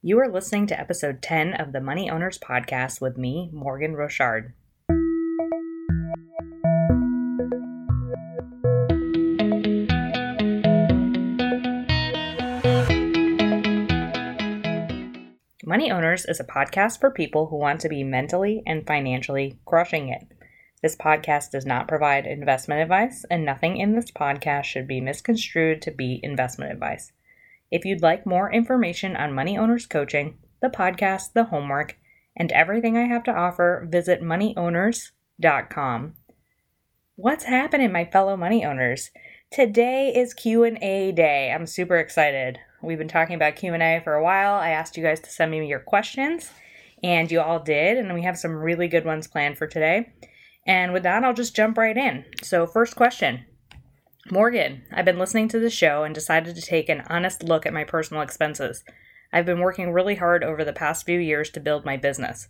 [0.00, 4.52] You are listening to episode 10 of the Money Owners Podcast with me, Morgan Rochard.
[15.66, 20.10] Money Owners is a podcast for people who want to be mentally and financially crushing
[20.10, 20.22] it.
[20.80, 25.82] This podcast does not provide investment advice, and nothing in this podcast should be misconstrued
[25.82, 27.10] to be investment advice.
[27.70, 31.98] If you'd like more information on Money Owners Coaching, the podcast, the homework,
[32.34, 36.14] and everything I have to offer, visit moneyowners.com.
[37.16, 39.10] What's happening, my fellow money owners?
[39.50, 41.52] Today is Q&A day.
[41.52, 42.58] I'm super excited.
[42.80, 44.54] We've been talking about Q&A for a while.
[44.54, 46.50] I asked you guys to send me your questions,
[47.02, 50.12] and you all did, and we have some really good ones planned for today.
[50.66, 52.24] And with that, I'll just jump right in.
[52.42, 53.44] So, first question
[54.30, 57.72] Morgan, I've been listening to the show and decided to take an honest look at
[57.72, 58.84] my personal expenses.
[59.32, 62.48] I've been working really hard over the past few years to build my business.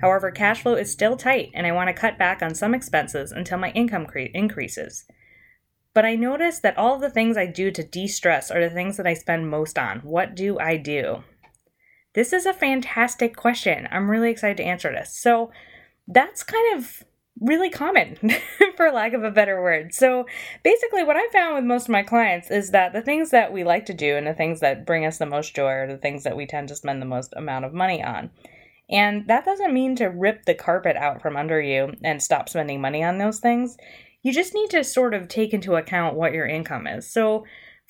[0.00, 3.32] However, cash flow is still tight, and I want to cut back on some expenses
[3.32, 5.04] until my income cre- increases.
[5.92, 8.96] But I notice that all the things I do to de stress are the things
[8.96, 10.00] that I spend most on.
[10.00, 11.22] What do I do?
[12.14, 13.88] This is a fantastic question.
[13.90, 15.18] I'm really excited to answer this.
[15.18, 15.50] So,
[16.06, 17.04] that's kind of
[17.40, 18.16] really common,
[18.76, 19.92] for lack of a better word.
[19.92, 20.26] So
[20.62, 23.64] basically, what I found with most of my clients is that the things that we
[23.64, 26.24] like to do and the things that bring us the most joy are the things
[26.24, 28.30] that we tend to spend the most amount of money on.
[28.90, 32.80] And that doesn't mean to rip the carpet out from under you and stop spending
[32.80, 33.76] money on those things.
[34.22, 37.10] You just need to sort of take into account what your income is.
[37.10, 37.44] So,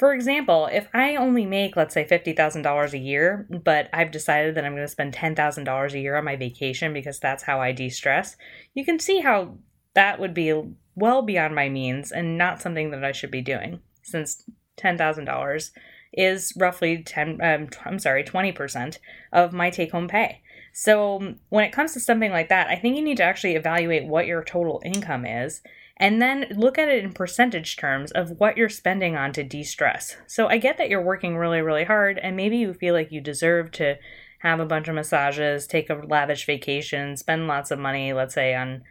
[0.05, 4.63] for example, if I only make, let's say, $50,000 a year, but I've decided that
[4.63, 7.89] I'm going to spend $10,000 a year on my vacation because that's how I de
[7.89, 8.37] stress,
[8.75, 9.57] you can see how
[9.95, 10.63] that would be
[10.95, 14.45] well beyond my means and not something that I should be doing since
[14.77, 15.71] $10,000
[16.13, 18.99] is roughly 10 um, I'm sorry 20%
[19.33, 20.43] of my take home pay.
[20.75, 24.07] So when it comes to something like that, I think you need to actually evaluate
[24.07, 25.63] what your total income is
[25.97, 29.63] and then look at it in percentage terms of what you're spending on to de
[29.63, 30.17] stress.
[30.27, 33.21] So I get that you're working really, really hard, and maybe you feel like you
[33.21, 33.97] deserve to
[34.41, 38.55] have a bunch of massages, take a lavish vacation, spend lots of money, let's say
[38.55, 38.83] on,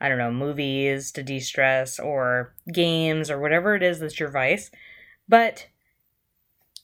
[0.00, 4.30] I don't know, movies to de stress or games or whatever it is that's your
[4.30, 4.70] vice.
[5.28, 5.68] But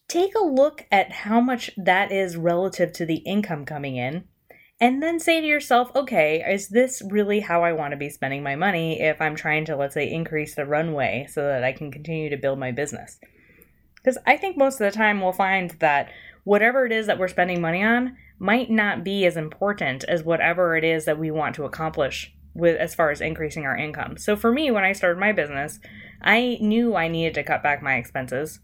[0.09, 4.25] take a look at how much that is relative to the income coming in
[4.81, 8.43] and then say to yourself, okay, is this really how I want to be spending
[8.43, 11.91] my money if I'm trying to, let's say, increase the runway so that I can
[11.91, 13.19] continue to build my business?
[13.97, 16.11] Because I think most of the time we'll find that
[16.45, 20.77] whatever it is that we're spending money on might not be as important as whatever
[20.77, 24.17] it is that we want to accomplish with as far as increasing our income.
[24.17, 25.81] So for me, when I started my business,
[26.23, 28.61] I knew I needed to cut back my expenses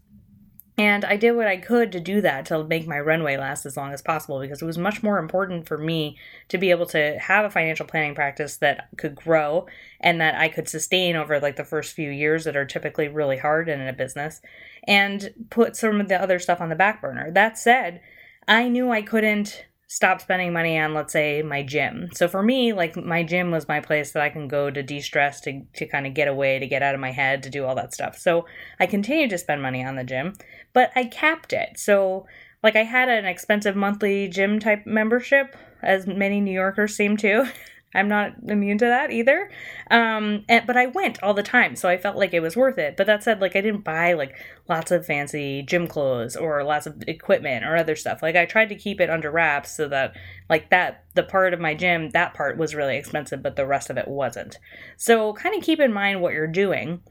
[0.77, 3.77] and I did what I could to do that to make my runway last as
[3.77, 6.17] long as possible because it was much more important for me
[6.49, 9.67] to be able to have a financial planning practice that could grow
[10.01, 13.37] and that I could sustain over like the first few years that are typically really
[13.37, 14.41] hard in a business
[14.85, 17.31] and put some of the other stuff on the back burner.
[17.31, 18.01] That said,
[18.47, 22.09] I knew I couldn't stop spending money on let's say my gym.
[22.13, 25.41] So for me like my gym was my place that i can go to de-stress
[25.41, 27.75] to, to kind of get away to get out of my head to do all
[27.75, 28.17] that stuff.
[28.17, 28.45] So
[28.79, 30.33] i continued to spend money on the gym
[30.73, 31.77] but i capped it.
[31.79, 32.25] So
[32.63, 37.47] like i had an expensive monthly gym type membership as many new yorkers seem to
[37.95, 39.49] I'm not immune to that either.
[39.89, 42.77] Um, and, but I went all the time, so I felt like it was worth
[42.77, 42.97] it.
[42.97, 44.35] But that said, like I didn't buy like
[44.67, 48.21] lots of fancy gym clothes or lots of equipment or other stuff.
[48.21, 50.15] Like I tried to keep it under wraps so that
[50.49, 53.89] like that the part of my gym that part was really expensive, but the rest
[53.89, 54.59] of it wasn't.
[54.97, 57.01] So kind of keep in mind what you're doing.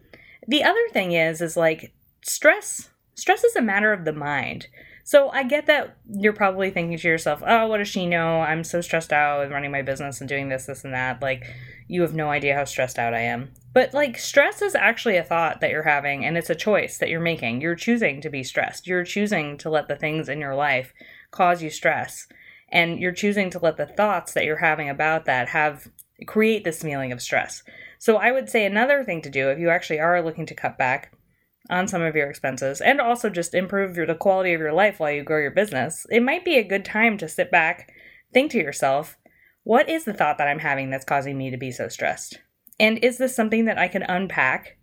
[0.47, 2.91] The other thing is is like stress.
[3.15, 4.67] Stress is a matter of the mind.
[5.07, 8.41] So I get that you're probably thinking to yourself, oh, what does she know?
[8.41, 11.21] I'm so stressed out with running my business and doing this, this, and that.
[11.21, 11.45] Like,
[11.87, 13.53] you have no idea how stressed out I am.
[13.75, 17.11] But, like, stress is actually a thought that you're having, and it's a choice that
[17.11, 17.61] you're making.
[17.61, 18.87] You're choosing to be stressed.
[18.87, 20.95] You're choosing to let the things in your life
[21.31, 22.27] cause you stress.
[22.71, 25.91] And you're choosing to let the thoughts that you're having about that have
[26.27, 27.63] create this feeling of stress.
[27.99, 30.79] So I would say another thing to do if you actually are looking to cut
[30.79, 31.13] back
[31.71, 35.01] on some of your expenses and also just improve your, the quality of your life
[35.01, 37.93] while you grow your business, it might be a good time to sit back,
[38.33, 39.17] think to yourself,
[39.63, 42.39] what is the thought that I'm having that's causing me to be so stressed?
[42.79, 44.77] And is this something that I can unpack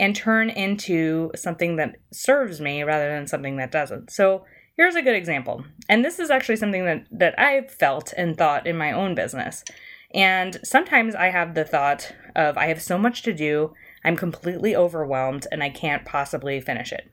[0.00, 4.10] and turn into something that serves me rather than something that doesn't?
[4.10, 4.44] So
[4.76, 5.64] here's a good example.
[5.88, 9.62] And this is actually something that, that I've felt and thought in my own business.
[10.12, 13.72] And sometimes I have the thought of I have so much to do
[14.04, 17.12] I'm completely overwhelmed and I can't possibly finish it.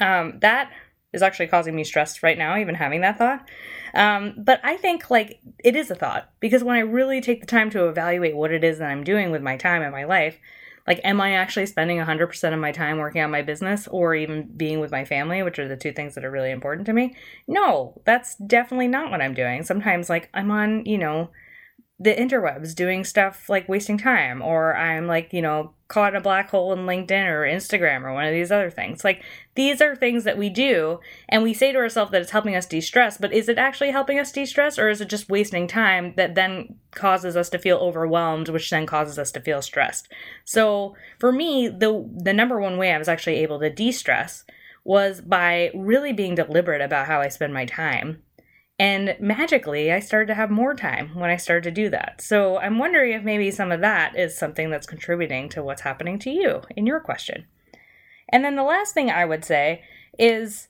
[0.00, 0.70] Um, that
[1.12, 3.48] is actually causing me stress right now, even having that thought.
[3.94, 7.46] Um, but I think like it is a thought because when I really take the
[7.46, 10.38] time to evaluate what it is that I'm doing with my time and my life,
[10.86, 14.50] like, am I actually spending 100% of my time working on my business or even
[14.54, 17.16] being with my family, which are the two things that are really important to me?
[17.48, 19.62] No, that's definitely not what I'm doing.
[19.62, 21.30] Sometimes, like, I'm on, you know,
[22.00, 26.20] the interwebs doing stuff like wasting time or i'm like you know caught in a
[26.20, 29.04] black hole in linkedin or instagram or one of these other things.
[29.04, 29.22] Like
[29.54, 30.98] these are things that we do
[31.28, 34.18] and we say to ourselves that it's helping us de-stress but is it actually helping
[34.18, 38.48] us de-stress or is it just wasting time that then causes us to feel overwhelmed
[38.48, 40.08] which then causes us to feel stressed?
[40.44, 44.44] So for me the the number one way i was actually able to de-stress
[44.82, 48.20] was by really being deliberate about how i spend my time
[48.78, 52.20] and magically, I started to have more time when I started to do that.
[52.20, 56.18] So I'm wondering if maybe some of that is something that's contributing to what's happening
[56.20, 57.46] to you in your question.
[58.28, 59.84] And then the last thing I would say
[60.18, 60.68] is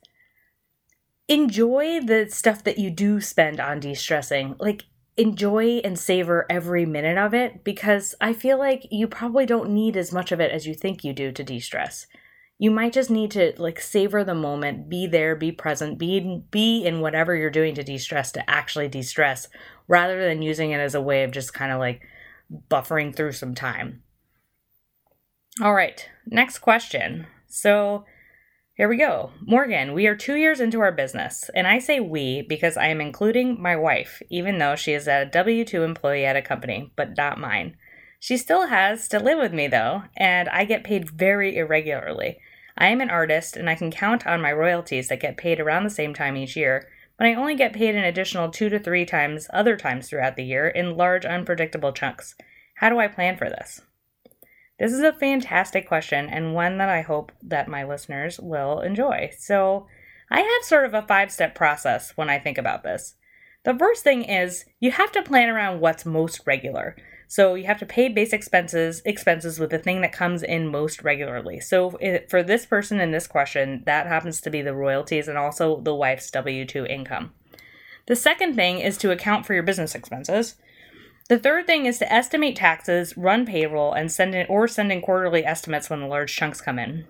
[1.29, 4.57] enjoy the stuff that you do spend on de stressing.
[4.59, 4.85] Like,
[5.17, 9.97] enjoy and savor every minute of it because I feel like you probably don't need
[9.97, 12.07] as much of it as you think you do to de stress
[12.65, 16.83] you might just need to like savor the moment be there be present be be
[16.83, 19.49] in whatever you're doing to de-stress to actually de-stress
[19.87, 22.01] rather than using it as a way of just kind of like
[22.71, 24.03] buffering through some time.
[25.61, 27.27] All right next question.
[27.49, 28.07] So
[28.79, 29.33] here we go.
[29.43, 33.03] Morgan we are two years into our business and i say we because i am
[33.03, 37.39] including my wife even though she is a w2 employee at a company but not
[37.39, 37.77] mine.
[38.21, 42.39] She still has to live with me though, and I get paid very irregularly.
[42.77, 45.85] I am an artist and I can count on my royalties that get paid around
[45.85, 49.05] the same time each year, but I only get paid an additional two to three
[49.05, 52.35] times other times throughout the year in large, unpredictable chunks.
[52.77, 53.81] How do I plan for this?
[54.79, 59.31] This is a fantastic question and one that I hope that my listeners will enjoy.
[59.39, 59.87] So,
[60.31, 63.15] I have sort of a five step process when I think about this.
[63.65, 66.97] The first thing is you have to plan around what's most regular.
[67.27, 71.03] So you have to pay base expenses expenses with the thing that comes in most
[71.03, 71.61] regularly.
[71.61, 75.39] So it, for this person in this question, that happens to be the royalties and
[75.39, 77.33] also the wife's W2 income.
[78.07, 80.57] The second thing is to account for your business expenses.
[81.29, 85.01] The third thing is to estimate taxes, run payroll, and send in or send in
[85.01, 87.07] quarterly estimates when the large chunks come in.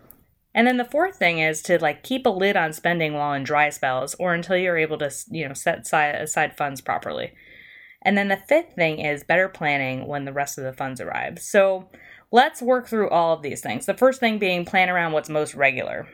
[0.55, 3.43] And then the fourth thing is to like keep a lid on spending while in
[3.43, 7.33] dry spells or until you're able to, you know, set aside funds properly.
[8.05, 11.39] And then the fifth thing is better planning when the rest of the funds arrive.
[11.39, 11.89] So
[12.31, 13.87] let's work through all of these things.
[13.87, 16.07] The first thing being plan around what's most regular.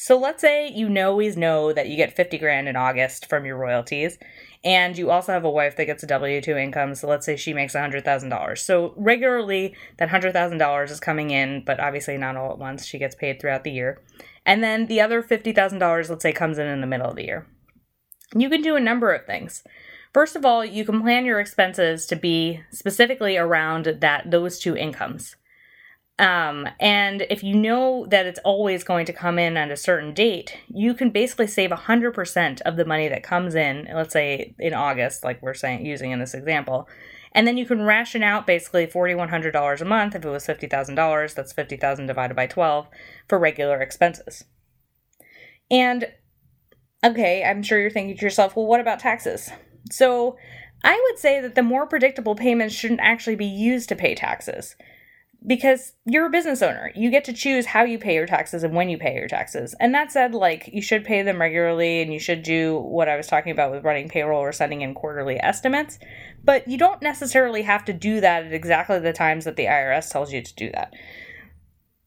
[0.00, 3.56] So let's say you always know that you get 50 grand in August from your
[3.56, 4.16] royalties,
[4.64, 6.94] and you also have a wife that gets a W 2 income.
[6.94, 8.58] So let's say she makes $100,000.
[8.58, 12.86] So regularly, that $100,000 is coming in, but obviously not all at once.
[12.86, 14.00] She gets paid throughout the year.
[14.46, 17.48] And then the other $50,000, let's say, comes in in the middle of the year.
[18.36, 19.64] You can do a number of things.
[20.12, 24.76] First of all, you can plan your expenses to be specifically around that those two
[24.76, 25.36] incomes.
[26.18, 30.12] Um, and if you know that it's always going to come in at a certain
[30.12, 34.74] date, you can basically save 100% of the money that comes in, let's say in
[34.74, 36.88] August, like we're saying, using in this example.
[37.32, 40.16] And then you can ration out basically $4,100 a month.
[40.16, 42.88] If it was $50,000, that's 50,000 divided by 12
[43.28, 44.44] for regular expenses.
[45.70, 46.12] And
[47.04, 49.50] okay, I'm sure you're thinking to yourself, well, what about taxes?
[49.90, 50.36] So
[50.84, 54.76] I would say that the more predictable payments shouldn't actually be used to pay taxes
[55.46, 56.90] because you're a business owner.
[56.94, 59.74] You get to choose how you pay your taxes and when you pay your taxes.
[59.78, 63.16] And that said, like, you should pay them regularly and you should do what I
[63.16, 65.98] was talking about with running payroll or sending in quarterly estimates.
[66.44, 70.10] But you don't necessarily have to do that at exactly the times that the IRS
[70.10, 70.94] tells you to do that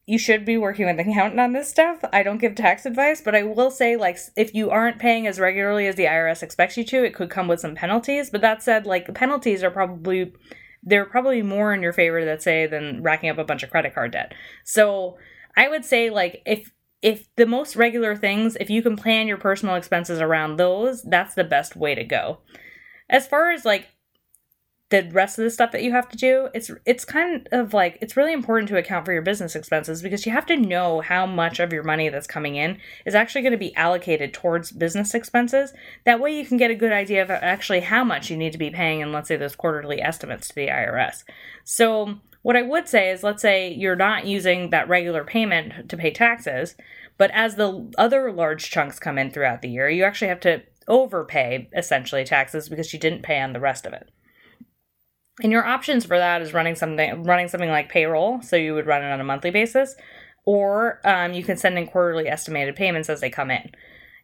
[0.06, 2.00] you should be working with an accountant on this stuff.
[2.12, 5.38] I don't give tax advice, but I will say, like, if you aren't paying as
[5.38, 8.28] regularly as the IRS expects you to, it could come with some penalties.
[8.28, 10.32] But that said, like, the penalties are probably
[10.82, 13.94] they're probably more in your favor, let's say, than racking up a bunch of credit
[13.94, 14.34] card debt.
[14.64, 15.16] So
[15.56, 19.36] I would say, like, if if the most regular things, if you can plan your
[19.36, 22.38] personal expenses around those, that's the best way to go.
[23.10, 23.88] As far as like
[24.92, 27.96] the rest of the stuff that you have to do it's it's kind of like
[28.02, 31.24] it's really important to account for your business expenses because you have to know how
[31.24, 35.14] much of your money that's coming in is actually going to be allocated towards business
[35.14, 35.72] expenses.
[36.04, 38.58] That way you can get a good idea of actually how much you need to
[38.58, 41.24] be paying in let's say those quarterly estimates to the IRS
[41.64, 45.96] so what I would say is let's say you're not using that regular payment to
[45.96, 46.74] pay taxes
[47.16, 50.62] but as the other large chunks come in throughout the year you actually have to
[50.88, 54.10] overpay essentially taxes because you didn't pay on the rest of it
[55.40, 58.86] and your options for that is running something running something like payroll, so you would
[58.86, 59.94] run it on a monthly basis,
[60.44, 63.70] or um, you can send in quarterly estimated payments as they come in.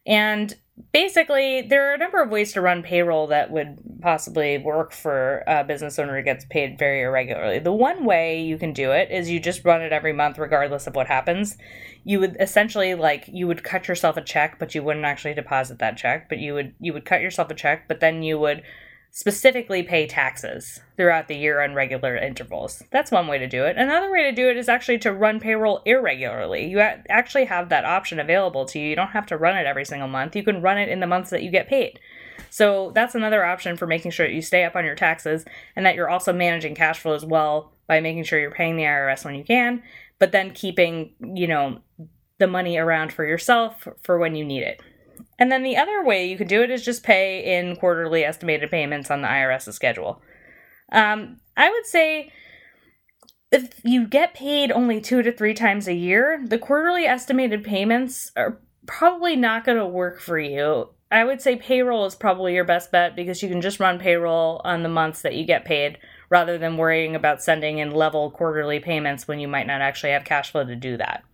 [0.06, 0.54] And
[0.92, 5.42] basically, there are a number of ways to run payroll that would possibly work for
[5.46, 7.58] a business owner who gets paid very irregularly.
[7.58, 10.86] The one way you can do it is you just run it every month, regardless
[10.86, 11.56] of what happens.
[12.04, 15.78] You would essentially like you would cut yourself a check, but you wouldn't actually deposit
[15.80, 16.28] that check.
[16.28, 18.62] But you would you would cut yourself a check, but then you would
[19.10, 22.82] specifically pay taxes throughout the year on regular intervals.
[22.92, 23.76] That's one way to do it.
[23.76, 26.68] Another way to do it is actually to run payroll irregularly.
[26.68, 28.90] You actually have that option available to you.
[28.90, 30.36] You don't have to run it every single month.
[30.36, 31.98] You can run it in the months that you get paid.
[32.50, 35.84] So that's another option for making sure that you stay up on your taxes and
[35.84, 39.24] that you're also managing cash flow as well by making sure you're paying the IRS
[39.24, 39.82] when you can,
[40.18, 41.80] but then keeping, you know,
[42.38, 44.80] the money around for yourself for when you need it.
[45.38, 48.70] And then the other way you can do it is just pay in quarterly estimated
[48.70, 50.20] payments on the IRS's schedule.
[50.90, 52.32] Um, I would say
[53.52, 58.32] if you get paid only two to three times a year, the quarterly estimated payments
[58.36, 60.90] are probably not going to work for you.
[61.10, 64.60] I would say payroll is probably your best bet because you can just run payroll
[64.64, 68.80] on the months that you get paid rather than worrying about sending in level quarterly
[68.80, 71.24] payments when you might not actually have cash flow to do that.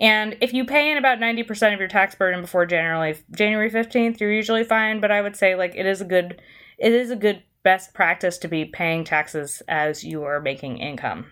[0.00, 4.20] And if you pay in about 90% of your tax burden before January January 15th,
[4.20, 6.40] you're usually fine, but I would say like it is a good
[6.78, 11.26] it is a good best practice to be paying taxes as you are making income.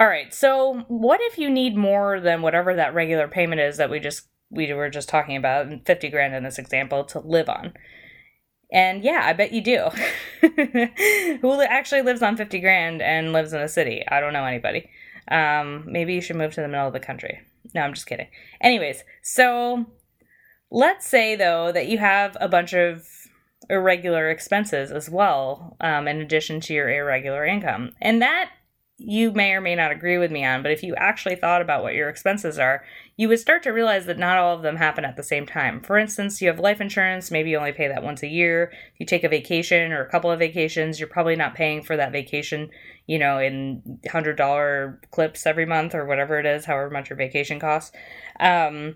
[0.00, 0.32] All right.
[0.32, 4.28] So, what if you need more than whatever that regular payment is that we just
[4.50, 7.74] we were just talking about, 50 grand in this example to live on?
[8.70, 9.88] And yeah, I bet you do.
[11.40, 14.04] Who actually lives on 50 grand and lives in a city?
[14.08, 14.88] I don't know anybody.
[15.30, 17.40] Um, maybe you should move to the middle of the country.
[17.74, 18.28] No, I'm just kidding.
[18.60, 19.86] Anyways, so
[20.70, 23.06] let's say though that you have a bunch of
[23.70, 27.92] irregular expenses as well, um, in addition to your irregular income.
[28.00, 28.50] And that
[28.96, 31.82] you may or may not agree with me on, but if you actually thought about
[31.82, 32.84] what your expenses are,
[33.18, 35.82] you would start to realize that not all of them happen at the same time.
[35.82, 38.72] For instance, you have life insurance, maybe you only pay that once a year.
[38.96, 42.12] You take a vacation or a couple of vacations, you're probably not paying for that
[42.12, 42.70] vacation,
[43.08, 47.58] you know, in $100 clips every month or whatever it is, however much your vacation
[47.58, 47.90] costs.
[48.38, 48.94] Um,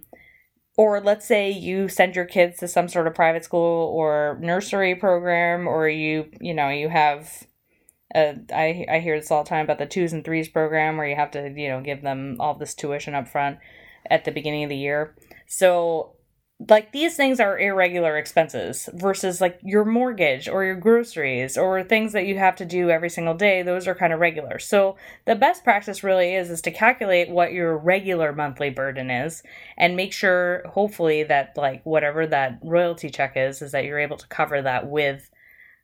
[0.77, 4.95] or let's say you send your kids to some sort of private school or nursery
[4.95, 7.43] program, or you, you know, you have
[8.15, 11.09] uh, I I hear this all the time about the twos and threes program where
[11.09, 13.59] you have to you know give them all this tuition up front
[14.11, 15.15] at the beginning of the year.
[15.47, 16.17] So
[16.69, 22.13] like these things are irregular expenses versus like your mortgage or your groceries or things
[22.13, 23.63] that you have to do every single day.
[23.63, 24.59] Those are kind of regular.
[24.59, 29.43] So the best practice really is is to calculate what your regular monthly burden is
[29.77, 34.19] and make sure hopefully that like whatever that royalty check is is that you're able
[34.19, 35.31] to cover that with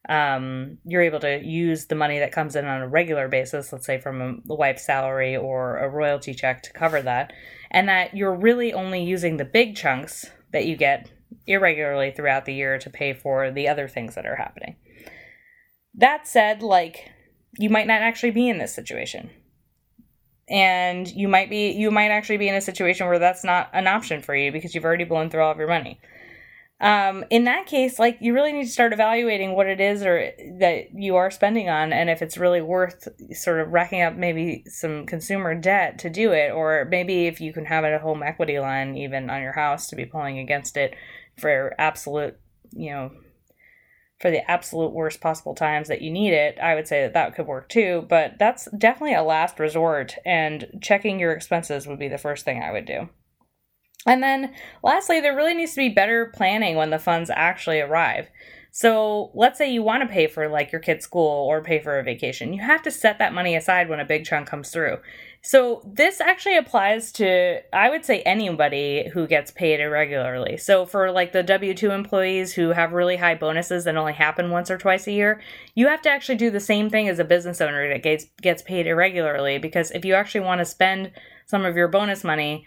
[0.09, 3.85] um, you're able to use the money that comes in on a regular basis, let's
[3.85, 7.33] say from a, the wife's salary or a royalty check to cover that,
[7.71, 11.11] and that you're really only using the big chunks that you get
[11.47, 14.77] irregularly throughout the year to pay for the other things that are happening.
[15.95, 17.11] That said, like,
[17.59, 19.31] you might not actually be in this situation.
[20.49, 23.87] And you might be you might actually be in a situation where that's not an
[23.87, 26.01] option for you because you've already blown through all of your money
[26.81, 30.31] um, in that case, like you really need to start evaluating what it is or
[30.59, 34.63] that you are spending on, and if it's really worth sort of racking up maybe
[34.67, 38.61] some consumer debt to do it, or maybe if you can have a home equity
[38.61, 40.95] line even on your house to be pulling against it
[41.37, 42.37] for absolute,
[42.71, 43.11] you know,
[44.21, 47.35] for the absolute worst possible times that you need it, I would say that that
[47.35, 48.07] could work too.
[48.09, 52.63] But that's definitely a last resort, and checking your expenses would be the first thing
[52.63, 53.09] I would do.
[54.07, 58.29] And then lastly, there really needs to be better planning when the funds actually arrive.
[58.71, 61.99] So let's say you want to pay for like your kid's school or pay for
[61.99, 62.53] a vacation.
[62.53, 64.99] You have to set that money aside when a big chunk comes through.
[65.41, 70.59] So this actually applies to I would say anybody who gets paid irregularly.
[70.59, 74.71] So for like the W2 employees who have really high bonuses that only happen once
[74.71, 75.41] or twice a year,
[75.75, 78.63] you have to actually do the same thing as a business owner that gets gets
[78.63, 81.11] paid irregularly because if you actually want to spend
[81.47, 82.67] some of your bonus money,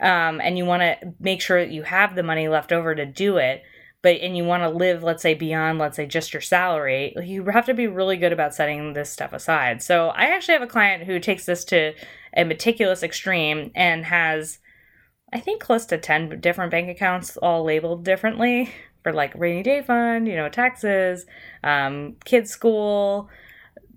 [0.00, 3.06] um, and you want to make sure that you have the money left over to
[3.06, 3.62] do it
[4.04, 7.44] but and you want to live let's say beyond let's say just your salary you
[7.46, 9.82] have to be really good about setting this stuff aside.
[9.82, 11.94] So i actually have a client who takes this to
[12.36, 14.58] a meticulous extreme and has
[15.32, 18.70] i think close to 10 different bank accounts all labeled differently
[19.02, 21.26] for like rainy day fund you know taxes
[21.62, 23.28] um, kids school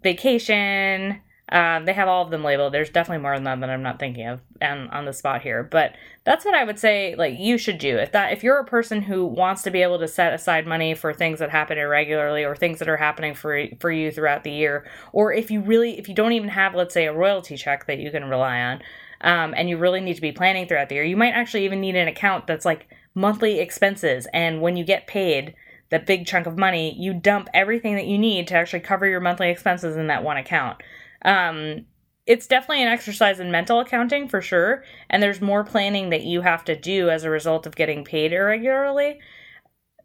[0.04, 2.74] vacation um, they have all of them labeled.
[2.74, 5.64] There's definitely more than that that I'm not thinking of and on the spot here.
[5.64, 7.98] But that's what I would say like you should do.
[7.98, 10.94] If that if you're a person who wants to be able to set aside money
[10.94, 14.52] for things that happen irregularly or things that are happening for for you throughout the
[14.52, 17.88] year, or if you really if you don't even have let's say a royalty check
[17.88, 18.82] that you can rely on,
[19.22, 21.04] um, and you really need to be planning throughout the year.
[21.04, 24.28] You might actually even need an account that's like monthly expenses.
[24.34, 25.56] And when you get paid,
[25.90, 29.22] that big chunk of money, you dump everything that you need to actually cover your
[29.22, 30.82] monthly expenses in that one account.
[31.28, 31.86] Um,
[32.26, 34.84] it's definitely an exercise in mental accounting for sure.
[35.10, 38.34] And there's more planning that you have to do as a result of getting paid
[38.34, 39.20] irregularly.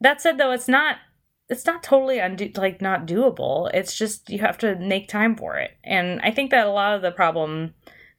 [0.00, 0.96] That said, though, it's not
[1.48, 3.70] it's not totally undo like not doable.
[3.74, 5.72] It's just you have to make time for it.
[5.84, 7.74] And I think that a lot of the problem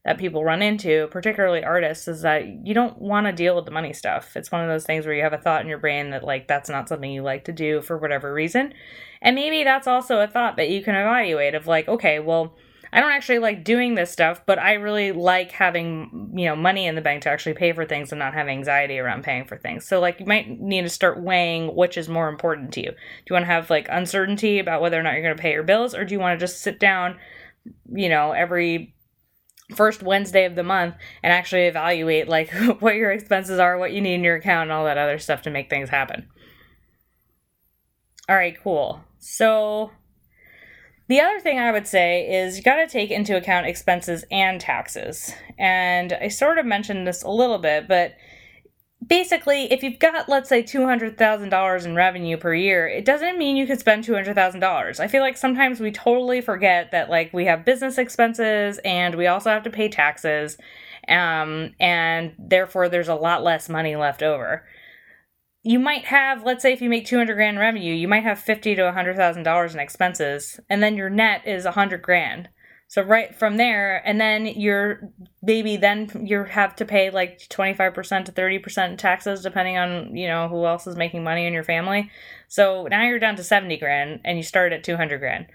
[0.05, 3.71] that people run into, particularly artists, is that you don't want to deal with the
[3.71, 4.35] money stuff.
[4.35, 6.47] It's one of those things where you have a thought in your brain that like
[6.47, 8.73] that's not something you like to do for whatever reason.
[9.21, 12.55] And maybe that's also a thought that you can evaluate of like, okay, well,
[12.93, 16.85] I don't actually like doing this stuff, but I really like having, you know, money
[16.85, 19.57] in the bank to actually pay for things and not have anxiety around paying for
[19.57, 19.87] things.
[19.87, 22.91] So like you might need to start weighing which is more important to you.
[22.91, 22.97] Do
[23.29, 25.63] you want to have like uncertainty about whether or not you're going to pay your
[25.63, 27.17] bills or do you want to just sit down,
[27.91, 28.93] you know, every
[29.75, 34.01] first Wednesday of the month and actually evaluate like what your expenses are, what you
[34.01, 36.27] need in your account and all that other stuff to make things happen.
[38.29, 39.03] All right, cool.
[39.17, 39.89] So
[41.07, 44.59] the other thing I would say is you got to take into account expenses and
[44.59, 45.33] taxes.
[45.57, 48.15] And I sort of mentioned this a little bit, but
[49.05, 53.67] basically, if you've got, let's say, $200,000 in revenue per year, it doesn't mean you
[53.67, 54.99] can spend $200,000.
[54.99, 59.27] I feel like sometimes we totally forget that, like, we have business expenses and we
[59.27, 60.57] also have to pay taxes.
[61.09, 64.65] Um, and therefore, there's a lot less money left over
[65.63, 68.75] you might have, let's say, if you make 200 grand revenue, you might have 50
[68.75, 72.49] to 100,000 dollars in expenses, and then your net is 100 grand.
[72.89, 75.09] So right from there, and then you're
[75.41, 80.47] maybe then you have to pay like 25% to 30% taxes depending on, you know,
[80.47, 82.11] who else is making money in your family.
[82.49, 85.47] So now you're down to 70 grand and you start at 200 grand.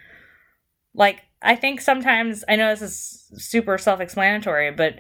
[0.95, 4.95] Like I think sometimes I know this is super self-explanatory, but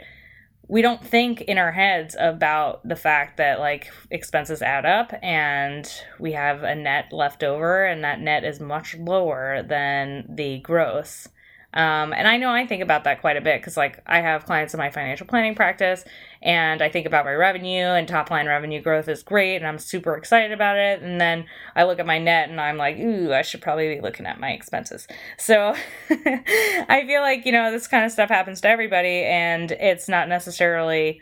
[0.68, 5.90] we don't think in our heads about the fact that like expenses add up and
[6.20, 11.28] we have a net left over and that net is much lower than the gross.
[11.74, 14.46] Um, and I know I think about that quite a bit because, like, I have
[14.46, 16.02] clients in my financial planning practice,
[16.42, 19.78] and I think about my revenue, and top line revenue growth is great, and I'm
[19.78, 21.02] super excited about it.
[21.02, 24.00] And then I look at my net, and I'm like, ooh, I should probably be
[24.00, 25.06] looking at my expenses.
[25.36, 25.74] So
[26.10, 30.28] I feel like, you know, this kind of stuff happens to everybody, and it's not
[30.28, 31.20] necessarily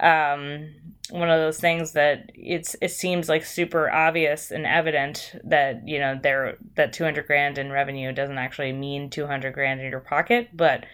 [0.00, 0.70] um,
[1.10, 5.98] one of those things that it's it seems like super obvious and evident that you
[5.98, 10.48] know there that 200 grand in revenue doesn't actually mean 200 grand in your pocket
[10.54, 10.84] but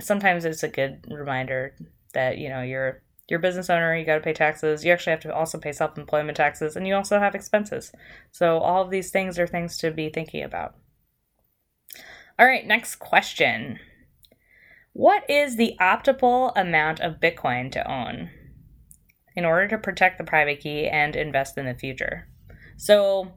[0.00, 1.74] sometimes it's a good reminder
[2.14, 5.10] that you know you're you're a business owner you got to pay taxes you actually
[5.10, 7.92] have to also pay self-employment taxes and you also have expenses
[8.30, 10.74] so all of these things are things to be thinking about
[12.38, 13.78] all right next question
[14.92, 18.30] what is the optimal amount of bitcoin to own
[19.36, 22.28] in order to protect the private key and invest in the future.
[22.76, 23.32] So,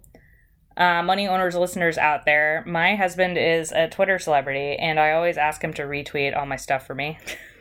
[0.76, 5.38] uh, money owners, listeners out there, my husband is a Twitter celebrity, and I always
[5.38, 7.18] ask him to retweet all my stuff for me.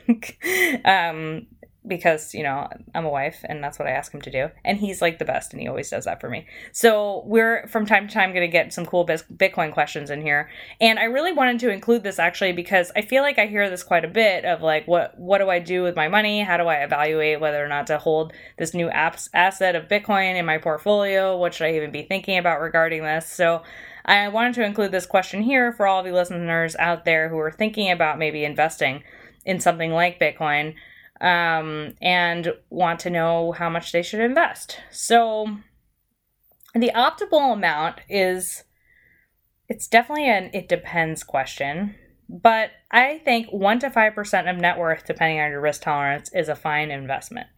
[0.85, 1.47] um,
[1.87, 4.79] because you know I'm a wife and that's what I ask him to do and
[4.79, 6.47] he's like the best and he always does that for me.
[6.73, 10.51] So we're from time to time going to get some cool Bitcoin questions in here
[10.81, 13.83] and I really wanted to include this actually because I feel like I hear this
[13.83, 16.43] quite a bit of like what what do I do with my money?
[16.43, 20.37] How do I evaluate whether or not to hold this new apps asset of Bitcoin
[20.37, 21.37] in my portfolio?
[21.37, 23.27] What should I even be thinking about regarding this?
[23.27, 23.63] So
[24.07, 27.39] I wanted to include this question here for all of you listeners out there who
[27.39, 29.03] are thinking about maybe investing
[29.45, 30.75] in something like Bitcoin
[31.21, 34.81] um, and want to know how much they should invest.
[34.91, 35.59] So
[36.75, 38.65] the optimal amount is
[39.69, 41.95] it's definitely an it depends question,
[42.29, 46.49] but I think 1 to 5% of net worth depending on your risk tolerance is
[46.49, 47.49] a fine investment.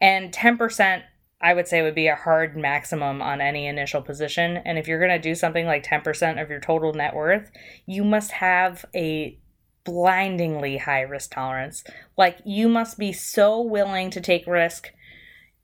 [0.00, 1.02] And 10%
[1.40, 4.56] I would say would be a hard maximum on any initial position.
[4.64, 7.50] And if you're going to do something like 10% of your total net worth,
[7.84, 9.38] you must have a
[9.84, 11.84] blindingly high risk tolerance.
[12.16, 14.90] Like you must be so willing to take risk.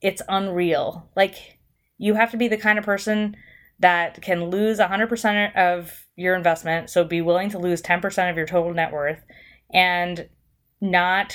[0.00, 1.09] It's unreal.
[1.16, 1.59] Like
[1.98, 3.37] you have to be the kind of person
[3.78, 8.46] that can lose 100% of your investment, so be willing to lose 10% of your
[8.46, 9.20] total net worth
[9.72, 10.28] and
[10.80, 11.35] not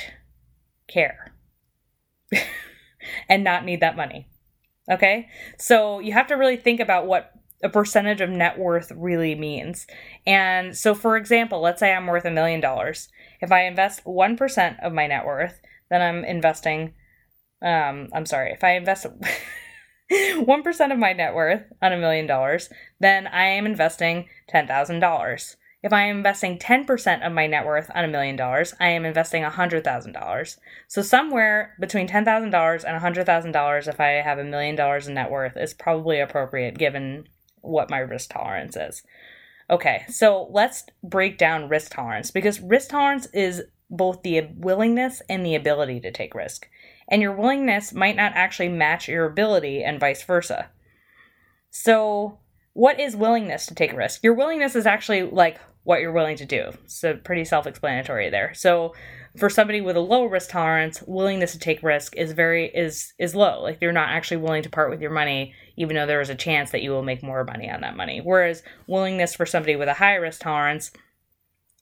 [0.87, 1.33] care.
[3.29, 4.27] and not need that money.
[4.89, 5.27] Okay?
[5.57, 7.31] So you have to really think about what
[7.63, 9.87] a percentage of net worth really means.
[10.25, 13.09] And so, for example, let's say I'm worth a million dollars.
[13.41, 16.93] If I invest 1% of my net worth, then I'm investing,
[17.61, 19.07] um, I'm sorry, if I invest
[20.11, 25.55] 1% of my net worth on a million dollars, then I am investing $10,000.
[25.83, 29.05] if I am investing 10% of my net worth on a million dollars, I am
[29.05, 30.57] investing $100,000.
[30.87, 35.55] So somewhere between $10,000 and $100,000 if I have a million dollars in net worth
[35.57, 37.27] is probably appropriate given
[37.65, 39.03] what my risk tolerance is.
[39.69, 45.45] Okay, so let's break down risk tolerance because risk tolerance is both the willingness and
[45.45, 46.67] the ability to take risk.
[47.07, 50.69] And your willingness might not actually match your ability and vice versa.
[51.69, 52.39] So,
[52.73, 54.23] what is willingness to take a risk?
[54.23, 56.71] Your willingness is actually like what you're willing to do.
[56.87, 58.53] So, pretty self explanatory there.
[58.53, 58.93] So,
[59.37, 63.35] for somebody with a low risk tolerance, willingness to take risk is very is is
[63.35, 63.61] low.
[63.61, 66.35] Like you're not actually willing to part with your money even though there is a
[66.35, 68.21] chance that you will make more money on that money.
[68.23, 70.91] Whereas willingness for somebody with a high risk tolerance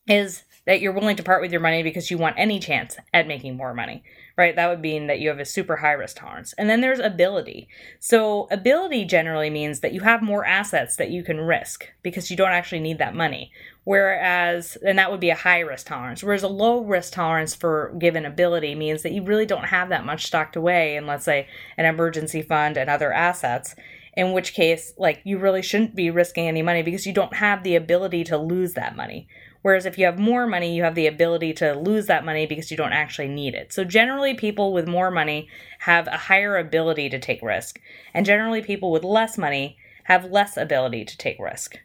[0.08, 3.28] is that you're willing to part with your money because you want any chance at
[3.28, 4.04] making more money,
[4.38, 4.56] right?
[4.56, 6.54] That would mean that you have a super high risk tolerance.
[6.58, 7.68] And then there's ability.
[8.00, 12.38] So, ability generally means that you have more assets that you can risk because you
[12.38, 13.52] don't actually need that money.
[13.86, 16.24] Whereas, and that would be a high risk tolerance.
[16.24, 20.06] Whereas a low risk tolerance for given ability means that you really don't have that
[20.06, 23.76] much stocked away in, let's say, an emergency fund and other assets
[24.16, 27.64] in which case like you really shouldn't be risking any money because you don't have
[27.64, 29.28] the ability to lose that money
[29.64, 32.70] Whereas if you have more money, you have the ability to lose that money because
[32.70, 33.72] you don't actually need it.
[33.72, 35.48] So generally, people with more money
[35.80, 37.80] have a higher ability to take risk,
[38.14, 41.78] and generally, people with less money have less ability to take risk.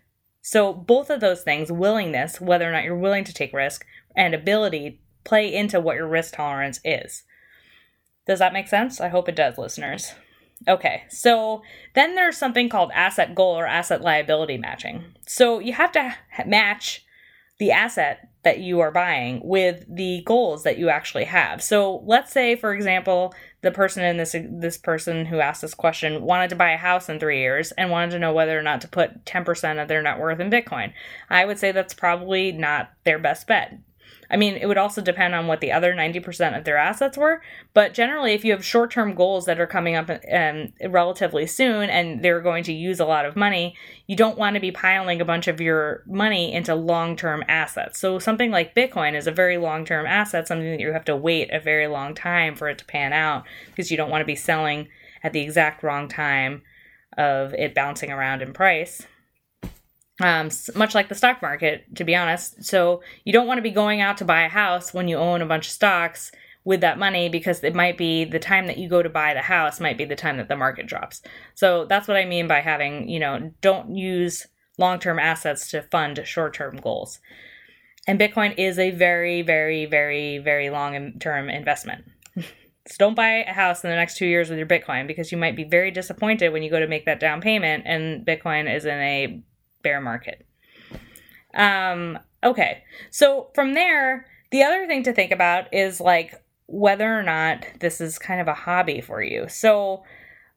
[0.50, 3.84] So both of those things, willingness, whether or not you're willing to take risk,
[4.16, 7.24] and ability play into what your risk tolerance is.
[8.26, 8.98] Does that make sense?
[8.98, 10.14] I hope it does, listeners.
[10.66, 11.60] Okay, so
[11.94, 15.04] then there's something called asset goal or asset liability matching.
[15.26, 16.14] So you have to
[16.46, 17.04] match
[17.58, 21.62] the asset that you are buying with the goals that you actually have.
[21.62, 26.22] So let's say, for example, the person in this this person who asked this question
[26.22, 28.80] wanted to buy a house in three years and wanted to know whether or not
[28.82, 30.92] to put 10% of their net worth in Bitcoin.
[31.28, 33.78] I would say that's probably not their best bet.
[34.30, 37.40] I mean, it would also depend on what the other 90% of their assets were.
[37.72, 41.88] But generally, if you have short term goals that are coming up um, relatively soon
[41.88, 43.74] and they're going to use a lot of money,
[44.06, 47.98] you don't want to be piling a bunch of your money into long term assets.
[47.98, 51.16] So, something like Bitcoin is a very long term asset, something that you have to
[51.16, 54.26] wait a very long time for it to pan out because you don't want to
[54.26, 54.88] be selling
[55.22, 56.62] at the exact wrong time
[57.16, 59.06] of it bouncing around in price
[60.20, 62.64] um, much like the stock market, to be honest.
[62.64, 65.42] So you don't want to be going out to buy a house when you own
[65.42, 66.32] a bunch of stocks
[66.64, 69.40] with that money because it might be the time that you go to buy the
[69.40, 71.22] house might be the time that the market drops.
[71.54, 75.82] So that's what I mean by having, you know, don't use long term assets to
[75.82, 77.20] fund short term goals.
[78.06, 82.04] And Bitcoin is a very, very, very, very long term investment.
[82.36, 82.44] so
[82.98, 85.56] don't buy a house in the next two years with your Bitcoin because you might
[85.56, 88.98] be very disappointed when you go to make that down payment and Bitcoin is in
[88.98, 89.42] a
[89.82, 90.44] bear market.
[91.54, 97.22] Um, okay, so from there, the other thing to think about is like whether or
[97.22, 99.48] not this is kind of a hobby for you.
[99.48, 100.04] So,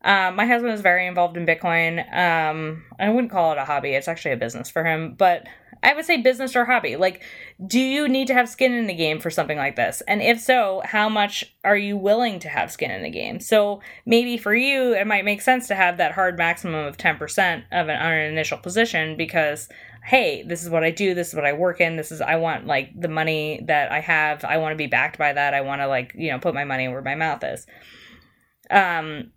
[0.03, 1.99] um, my husband is very involved in Bitcoin.
[2.13, 5.15] Um, I wouldn't call it a hobby; it's actually a business for him.
[5.17, 5.47] But
[5.83, 6.95] I would say business or hobby.
[6.95, 7.23] Like,
[7.65, 10.01] do you need to have skin in the game for something like this?
[10.07, 13.39] And if so, how much are you willing to have skin in the game?
[13.39, 17.63] So maybe for you, it might make sense to have that hard maximum of 10%
[17.71, 19.69] of an, on an initial position because,
[20.03, 22.35] hey, this is what I do, this is what I work in, this is, I
[22.35, 25.61] want like the money that I have, I want to be backed by that, I
[25.61, 27.65] want to like, you know, put my money where my mouth is.
[28.69, 29.31] Um,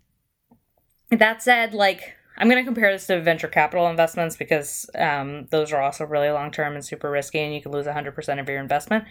[1.19, 5.71] that said, like, I'm going to compare this to venture capital investments because um, those
[5.71, 8.59] are also really long term and super risky, and you could lose 100% of your
[8.59, 9.05] investment.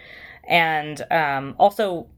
[0.46, 2.08] And um, also,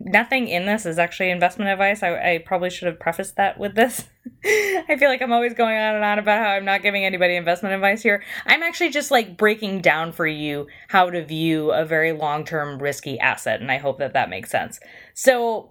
[0.00, 2.02] nothing in this is actually investment advice.
[2.02, 4.08] I, I probably should have prefaced that with this.
[4.44, 7.36] I feel like I'm always going on and on about how I'm not giving anybody
[7.36, 8.22] investment advice here.
[8.46, 12.82] I'm actually just like breaking down for you how to view a very long term
[12.82, 14.80] risky asset, and I hope that that makes sense.
[15.14, 15.70] So,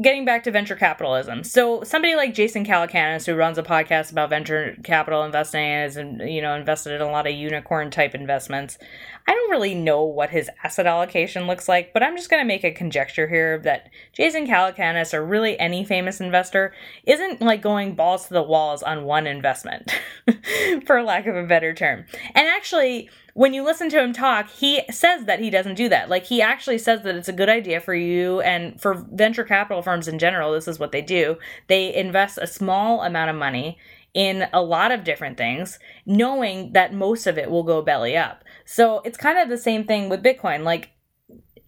[0.00, 1.42] getting back to venture capitalism.
[1.42, 5.90] So somebody like Jason Calacanis, who runs a podcast about venture capital investing and
[6.20, 8.78] is, you know, invested in a lot of unicorn type investments.
[9.26, 12.46] I don't really know what his asset allocation looks like, but I'm just going to
[12.46, 16.72] make a conjecture here that Jason Calacanis, or really any famous investor,
[17.04, 19.92] isn't like going balls to the walls on one investment,
[20.86, 22.04] for lack of a better term.
[22.34, 26.10] And actually, when you listen to him talk, he says that he doesn't do that.
[26.10, 29.82] Like he actually says that it's a good idea for you and for venture capital
[29.82, 31.38] firms in general, this is what they do.
[31.68, 33.78] They invest a small amount of money
[34.12, 38.44] in a lot of different things, knowing that most of it will go belly up.
[38.66, 40.64] So it's kind of the same thing with Bitcoin.
[40.64, 40.90] Like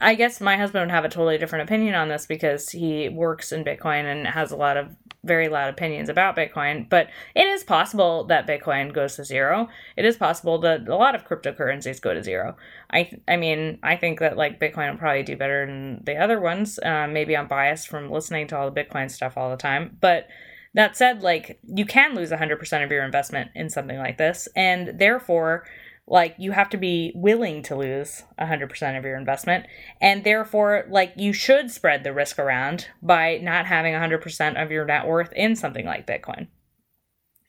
[0.01, 3.53] I guess my husband would have a totally different opinion on this because he works
[3.53, 7.65] in Bitcoin and has a lot of very loud opinions about Bitcoin, but it is
[7.65, 9.69] possible that Bitcoin goes to zero.
[9.97, 12.57] It is possible that a lot of cryptocurrencies go to zero.
[12.91, 16.41] I I mean, I think that like Bitcoin will probably do better than the other
[16.41, 16.79] ones.
[16.79, 20.29] Uh, maybe I'm biased from listening to all the Bitcoin stuff all the time, but
[20.75, 24.99] that said, like you can lose 100% of your investment in something like this, and
[24.99, 25.65] therefore
[26.07, 29.67] like you have to be willing to lose 100% of your investment.
[30.01, 34.85] And therefore like you should spread the risk around by not having 100% of your
[34.85, 36.49] net worth in something like bitcoin.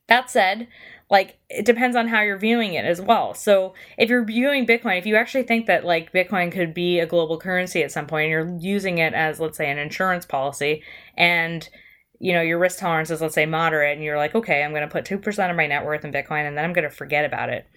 [0.07, 0.67] That said
[1.09, 3.33] like it depends on how you're viewing it as well.
[3.33, 7.05] So if you're viewing bitcoin if you actually think that like bitcoin could be a
[7.05, 10.81] global currency at some point and you're using it as let's say an insurance policy
[11.17, 11.67] and
[12.19, 14.81] you know your risk tolerance is let's say moderate and you're like okay i'm going
[14.81, 17.25] to put 2% of my net worth in bitcoin and then i'm going to forget
[17.25, 17.67] about it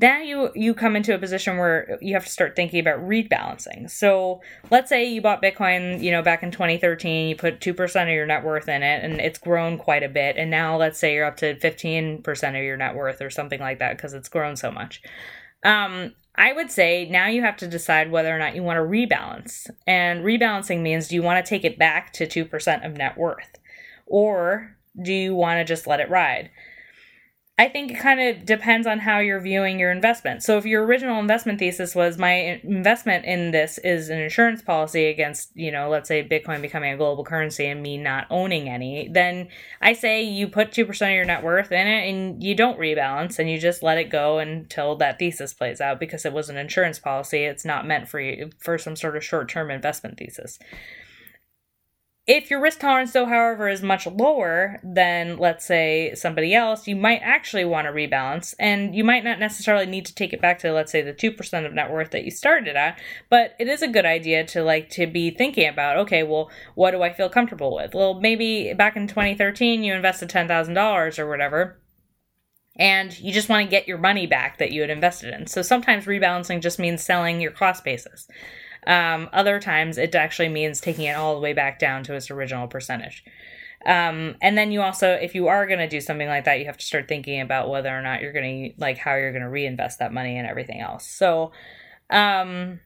[0.00, 3.90] now you you come into a position where you have to start thinking about rebalancing.
[3.90, 8.08] So let's say you bought Bitcoin, you know, back in 2013, you put 2% of
[8.08, 10.36] your net worth in it and it's grown quite a bit.
[10.36, 13.80] And now let's say you're up to 15% of your net worth or something like
[13.80, 15.02] that because it's grown so much.
[15.62, 18.82] Um, I would say now you have to decide whether or not you want to
[18.82, 19.68] rebalance.
[19.86, 23.58] And rebalancing means do you want to take it back to 2% of net worth?
[24.06, 26.50] Or do you want to just let it ride?
[27.58, 30.42] I think it kind of depends on how you're viewing your investment.
[30.42, 35.04] So if your original investment thesis was my investment in this is an insurance policy
[35.06, 39.06] against, you know, let's say Bitcoin becoming a global currency and me not owning any,
[39.06, 39.48] then
[39.82, 43.38] I say you put 2% of your net worth in it and you don't rebalance
[43.38, 46.56] and you just let it go until that thesis plays out because it was an
[46.56, 47.44] insurance policy.
[47.44, 50.58] It's not meant for you for some sort of short-term investment thesis.
[52.34, 56.96] If your risk tolerance, though, however, is much lower than, let's say, somebody else, you
[56.96, 60.58] might actually want to rebalance, and you might not necessarily need to take it back
[60.60, 62.98] to, let's say, the two percent of net worth that you started at.
[63.28, 66.92] But it is a good idea to like to be thinking about, okay, well, what
[66.92, 67.92] do I feel comfortable with?
[67.92, 71.82] Well, maybe back in 2013 you invested ten thousand dollars or whatever
[72.76, 75.46] and you just want to get your money back that you had invested in.
[75.46, 78.26] So sometimes rebalancing just means selling your cost basis.
[78.86, 82.30] Um, other times, it actually means taking it all the way back down to its
[82.30, 83.24] original percentage.
[83.84, 86.66] Um, and then you also, if you are going to do something like that, you
[86.66, 89.42] have to start thinking about whether or not you're going to, like, how you're going
[89.42, 91.06] to reinvest that money and everything else.
[91.06, 91.52] So,
[92.10, 92.80] um,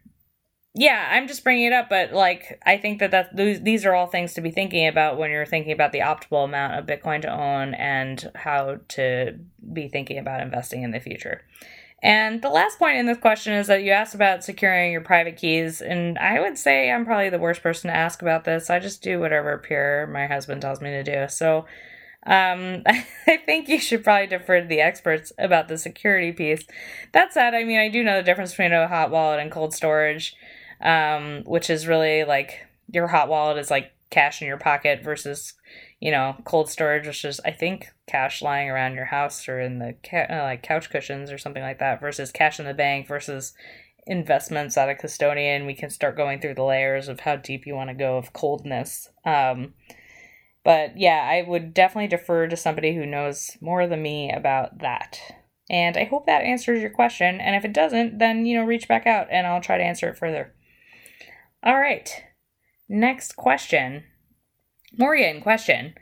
[0.79, 4.07] yeah, I'm just bringing it up, but like, I think that that these are all
[4.07, 7.33] things to be thinking about when you're thinking about the optimal amount of Bitcoin to
[7.33, 9.39] own and how to
[9.73, 11.41] be thinking about investing in the future.
[12.07, 15.37] And the last point in this question is that you asked about securing your private
[15.37, 18.71] keys, and I would say I'm probably the worst person to ask about this.
[18.71, 21.27] I just do whatever Pierre, my husband, tells me to do.
[21.29, 21.67] So
[22.25, 26.63] um, I think you should probably defer to the experts about the security piece.
[27.11, 29.75] That said, I mean, I do know the difference between a hot wallet and cold
[29.75, 30.37] storage,
[30.81, 35.55] um, which is really like your hot wallet is like cash in your pocket versus
[36.01, 39.79] you know, cold storage, which is I think cash lying around your house or in
[39.79, 43.09] the ca- uh, like couch cushions or something like that, versus cash in the bank
[43.09, 43.55] versus
[44.07, 45.67] investments at a custodian.
[45.67, 48.33] We can start going through the layers of how deep you want to go of
[48.33, 49.11] coldness.
[49.25, 49.75] Um,
[50.65, 55.21] but yeah, I would definitely defer to somebody who knows more than me about that.
[55.69, 57.41] And I hope that answers your question.
[57.41, 60.09] And if it doesn't, then, you know, reach back out and I'll try to answer
[60.09, 60.55] it further.
[61.63, 62.09] All right.
[62.89, 64.05] Next question
[64.99, 65.95] Morgan, question.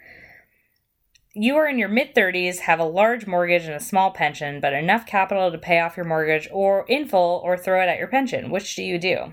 [1.34, 4.72] You are in your mid 30s, have a large mortgage and a small pension, but
[4.72, 8.06] enough capital to pay off your mortgage or in full or throw it at your
[8.06, 8.50] pension.
[8.50, 9.32] Which do you do?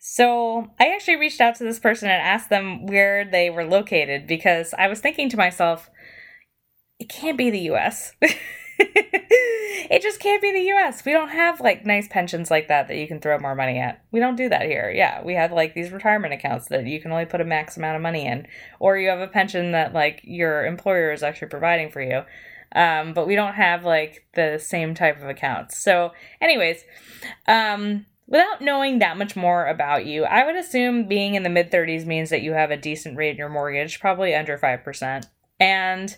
[0.00, 4.26] So, I actually reached out to this person and asked them where they were located
[4.26, 5.88] because I was thinking to myself,
[6.98, 8.12] it can't be the US.
[9.90, 11.04] it just can't be the US.
[11.04, 14.02] We don't have like nice pensions like that that you can throw more money at.
[14.10, 14.90] We don't do that here.
[14.94, 17.96] Yeah, we have like these retirement accounts that you can only put a max amount
[17.96, 18.46] of money in,
[18.78, 22.22] or you have a pension that like your employer is actually providing for you.
[22.74, 25.82] Um, but we don't have like the same type of accounts.
[25.82, 26.84] So, anyways,
[27.46, 31.70] um, without knowing that much more about you, I would assume being in the mid
[31.70, 35.26] 30s means that you have a decent rate in your mortgage, probably under 5%.
[35.58, 36.16] And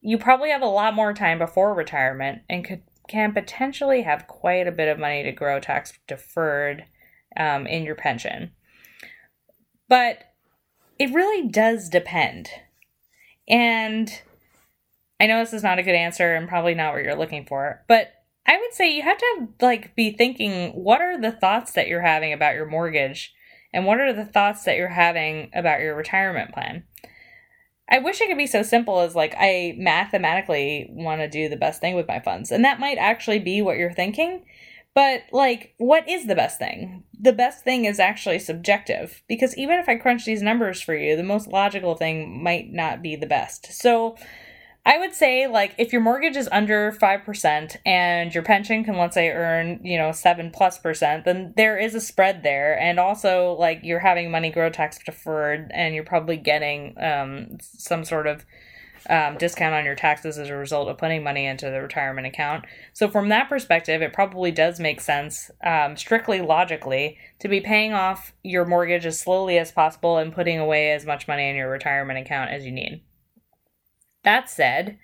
[0.00, 4.66] you probably have a lot more time before retirement and could can potentially have quite
[4.66, 6.84] a bit of money to grow tax deferred
[7.36, 8.50] um, in your pension.
[9.88, 10.24] But
[10.98, 12.48] it really does depend.
[13.48, 14.10] And
[15.20, 17.84] I know this is not a good answer and probably not what you're looking for,
[17.86, 18.12] but
[18.46, 22.02] I would say you have to like be thinking what are the thoughts that you're
[22.02, 23.34] having about your mortgage
[23.72, 26.84] and what are the thoughts that you're having about your retirement plan.
[27.88, 31.56] I wish it could be so simple as like I mathematically want to do the
[31.56, 32.50] best thing with my funds.
[32.50, 34.44] And that might actually be what you're thinking.
[34.96, 37.04] But, like, what is the best thing?
[37.20, 41.16] The best thing is actually subjective because even if I crunch these numbers for you,
[41.16, 43.74] the most logical thing might not be the best.
[43.74, 44.16] So,
[44.86, 49.14] I would say, like, if your mortgage is under 5% and your pension can, let's
[49.14, 52.78] say, earn, you know, 7 plus percent, then there is a spread there.
[52.78, 58.04] And also, like, you're having money grow tax deferred and you're probably getting um, some
[58.04, 58.46] sort of
[59.10, 62.64] um, discount on your taxes as a result of putting money into the retirement account.
[62.92, 67.92] So, from that perspective, it probably does make sense, um, strictly logically, to be paying
[67.92, 71.68] off your mortgage as slowly as possible and putting away as much money in your
[71.68, 73.02] retirement account as you need.
[74.26, 74.98] That said,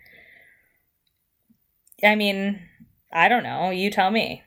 [2.03, 2.61] I mean,
[3.13, 3.71] I don't know.
[3.71, 4.43] You tell me.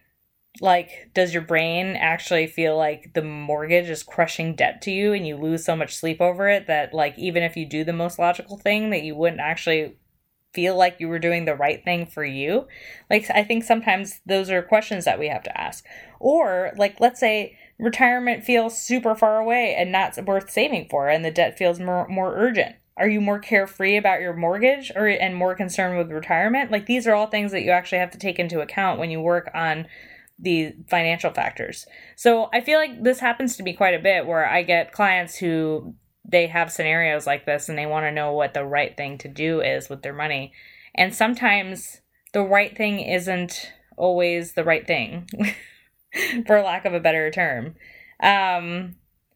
[0.61, 5.25] Like, does your brain actually feel like the mortgage is crushing debt to you and
[5.25, 8.19] you lose so much sleep over it that, like, even if you do the most
[8.19, 9.95] logical thing, that you wouldn't actually
[10.53, 12.67] feel like you were doing the right thing for you?
[13.09, 15.85] Like, I think sometimes those are questions that we have to ask.
[16.19, 21.23] Or, like, let's say retirement feels super far away and not worth saving for, and
[21.23, 25.35] the debt feels more, more urgent are you more carefree about your mortgage or and
[25.35, 26.71] more concerned with retirement?
[26.71, 29.21] Like these are all things that you actually have to take into account when you
[29.21, 29.87] work on
[30.39, 31.85] the financial factors.
[32.15, 35.37] So i feel like this happens to me quite a bit where i get clients
[35.37, 35.95] who
[36.27, 39.27] they have scenarios like this and they want to know what the right thing to
[39.27, 40.53] do is with their money.
[40.95, 42.01] And sometimes
[42.33, 45.27] the right thing isn't always the right thing
[46.47, 47.75] for lack of a better term.
[48.21, 48.95] Um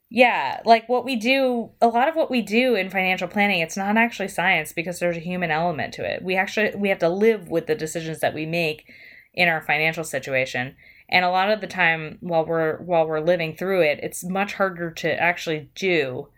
[0.10, 3.78] yeah, like what we do, a lot of what we do in financial planning, it's
[3.78, 6.24] not actually science because there's a human element to it.
[6.24, 8.92] We actually we have to live with the decisions that we make
[9.36, 10.76] in our financial situation.
[11.10, 14.56] And a lot of the time while we're while we're living through it, it's much
[14.56, 16.30] harder to actually do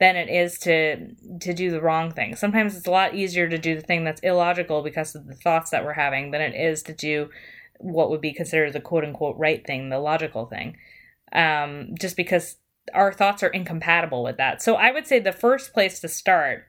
[0.00, 2.34] than it is to to do the wrong thing.
[2.34, 5.70] Sometimes it's a lot easier to do the thing that's illogical because of the thoughts
[5.70, 7.28] that we're having than it is to do
[7.78, 10.78] what would be considered the quote unquote right thing, the logical thing.
[11.32, 12.56] Um, just because
[12.94, 14.62] our thoughts are incompatible with that.
[14.62, 16.64] So I would say the first place to start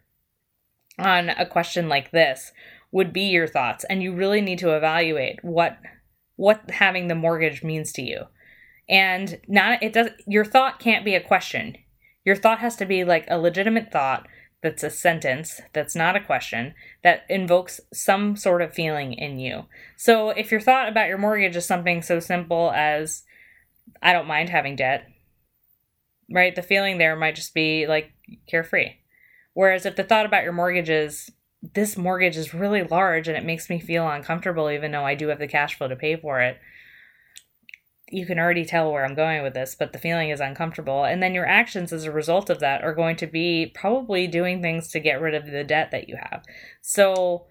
[0.98, 2.52] on a question like this
[2.92, 5.78] would be your thoughts and you really need to evaluate what
[6.36, 8.24] what having the mortgage means to you.
[8.90, 11.78] And not it does your thought can't be a question.
[12.26, 14.28] Your thought has to be like a legitimate thought
[14.62, 19.66] that's a sentence that's not a question that invokes some sort of feeling in you.
[19.96, 23.24] So if your thought about your mortgage is something so simple as
[24.02, 25.08] I don't mind having debt,
[26.32, 26.56] right?
[26.56, 28.12] The feeling there might just be like
[28.48, 28.96] carefree.
[29.54, 31.30] Whereas if the thought about your mortgage is,
[31.74, 35.28] this mortgage is really large and it makes me feel uncomfortable, even though I do
[35.28, 36.58] have the cash flow to pay for it,
[38.12, 41.04] you can already tell where I'm going with this, but the feeling is uncomfortable.
[41.04, 44.62] And then your actions as a result of that are going to be probably doing
[44.62, 46.44] things to get rid of the debt that you have.
[46.82, 47.46] So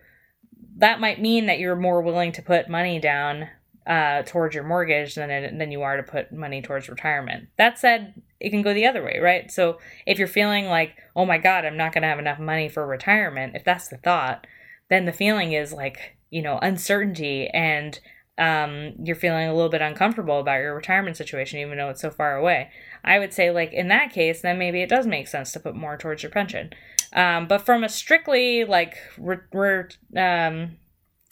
[0.77, 3.49] that might mean that you're more willing to put money down
[3.89, 7.49] uh, towards your mortgage than it, than you are to put money towards retirement.
[7.57, 9.51] That said, it can go the other way, right?
[9.51, 12.69] So if you're feeling like, oh my God, I'm not going to have enough money
[12.69, 14.47] for retirement, if that's the thought,
[14.91, 17.99] then the feeling is like, you know, uncertainty and
[18.37, 22.11] um, you're feeling a little bit uncomfortable about your retirement situation, even though it's so
[22.11, 22.71] far away.
[23.03, 25.75] I would say, like, in that case, then maybe it does make sense to put
[25.75, 26.71] more towards your pension.
[27.13, 30.77] Um, but from a strictly, like, re- re- um,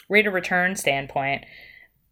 [0.08, 1.44] rate of return standpoint,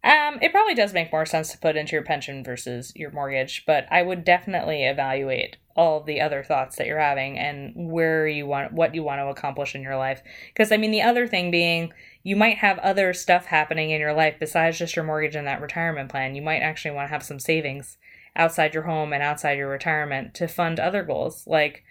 [0.05, 3.63] um, it probably does make more sense to put into your pension versus your mortgage,
[3.65, 8.45] but I would definitely evaluate all the other thoughts that you're having and where you
[8.45, 10.21] want what you want to accomplish in your life.
[10.53, 11.91] Because I mean, the other thing being,
[12.21, 15.61] you might have other stuff happening in your life besides just your mortgage and that
[15.61, 16.35] retirement plan.
[16.35, 17.97] You might actually want to have some savings
[18.35, 21.83] outside your home and outside your retirement to fund other goals, like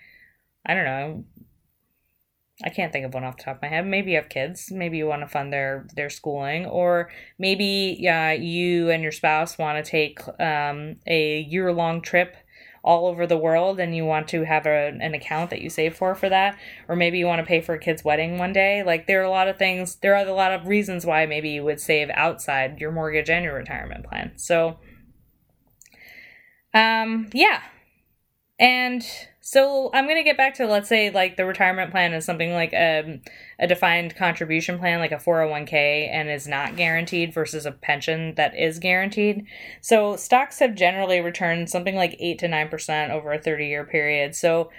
[0.64, 1.24] I don't know,
[2.62, 3.86] I can't think of one off the top of my head.
[3.86, 4.70] Maybe you have kids.
[4.70, 9.58] Maybe you want to fund their their schooling, or maybe yeah, you and your spouse
[9.58, 12.36] want to take um, a year long trip
[12.84, 15.96] all over the world, and you want to have a, an account that you save
[15.96, 18.84] for for that, or maybe you want to pay for a kid's wedding one day.
[18.84, 19.96] Like there are a lot of things.
[19.96, 23.44] There are a lot of reasons why maybe you would save outside your mortgage and
[23.44, 24.32] your retirement plan.
[24.36, 24.78] So,
[26.72, 27.62] um, yeah,
[28.60, 29.04] and
[29.46, 32.54] so I'm going to get back to let's say like the retirement plan is something
[32.54, 33.20] like a, um,
[33.58, 38.56] a defined contribution plan like a 401k and is not guaranteed versus a pension that
[38.56, 39.44] is guaranteed.
[39.82, 44.34] So stocks have generally returned something like 8 to 9% over a 30 year period.
[44.34, 44.70] So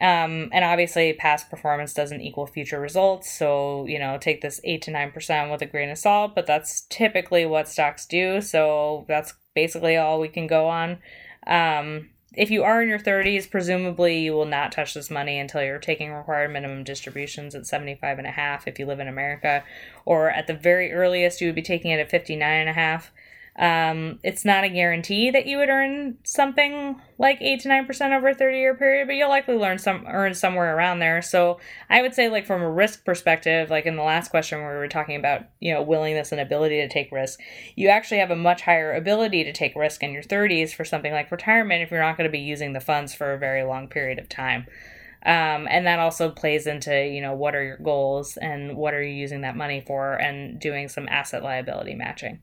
[0.00, 3.30] um, and obviously past performance doesn't equal future results.
[3.30, 6.80] So, you know, take this 8 to 9% with a grain of salt, but that's
[6.90, 8.40] typically what stocks do.
[8.40, 10.98] So that's basically all we can go on.
[11.46, 15.60] Um, if you are in your 30s, presumably you will not touch this money until
[15.60, 19.64] you're taking required minimum distributions at 75 and a half if you live in America,
[20.04, 23.10] or at the very earliest you would be taking it at 59 and a half.
[23.58, 28.14] Um, it's not a guarantee that you would earn something like eight to nine percent
[28.14, 31.20] over a thirty year period, but you'll likely learn some earn somewhere around there.
[31.22, 31.58] So
[31.90, 34.78] I would say, like from a risk perspective, like in the last question where we
[34.78, 37.40] were talking about you know willingness and ability to take risk,
[37.74, 41.12] you actually have a much higher ability to take risk in your thirties for something
[41.12, 43.88] like retirement if you're not going to be using the funds for a very long
[43.88, 44.66] period of time.
[45.26, 49.02] Um, and that also plays into you know what are your goals and what are
[49.02, 52.40] you using that money for and doing some asset liability matching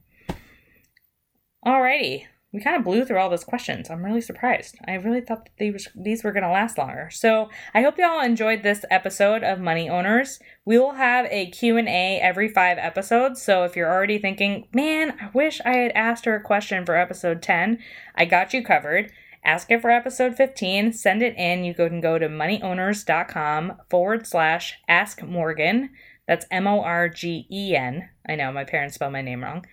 [1.65, 2.25] Alrighty.
[2.55, 3.89] We kind of blew through all those questions.
[3.89, 4.77] I'm really surprised.
[4.87, 7.09] I really thought that these, these were going to last longer.
[7.11, 10.39] So I hope you all enjoyed this episode of Money Owners.
[10.63, 13.41] We will have a Q&A every five episodes.
[13.41, 16.95] So if you're already thinking, man, I wish I had asked her a question for
[16.95, 17.79] episode 10,
[18.15, 19.11] I got you covered.
[19.43, 21.65] Ask it for episode 15, send it in.
[21.65, 25.89] You can go to moneyowners.com forward slash ask Morgen.
[26.27, 28.09] That's M O R G E N.
[28.27, 29.65] I know my parents spell my name wrong.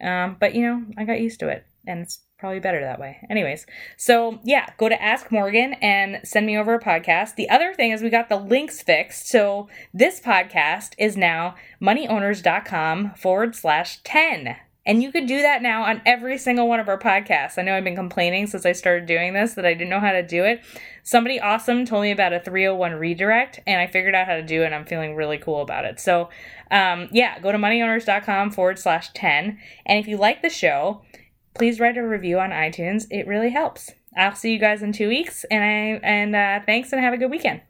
[0.00, 3.18] Um, but you know, I got used to it and it's probably better that way.
[3.30, 3.66] Anyways,
[3.96, 7.36] so yeah, go to Ask Morgen and send me over a podcast.
[7.36, 9.28] The other thing is we got the links fixed.
[9.28, 14.56] So this podcast is now moneyowners.com forward slash 10.
[14.86, 17.58] And you could do that now on every single one of our podcasts.
[17.58, 20.12] I know I've been complaining since I started doing this that I didn't know how
[20.12, 20.62] to do it.
[21.02, 24.62] Somebody awesome told me about a 301 redirect, and I figured out how to do
[24.62, 26.00] it, and I'm feeling really cool about it.
[26.00, 26.28] So,
[26.70, 29.58] um, yeah, go to moneyowners.com forward slash 10.
[29.86, 31.02] And if you like the show,
[31.54, 33.06] please write a review on iTunes.
[33.10, 33.92] It really helps.
[34.16, 37.18] I'll see you guys in two weeks, and I and uh, thanks, and have a
[37.18, 37.62] good weekend.